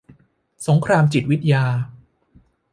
[0.67, 1.65] สงครามจิตวิทยา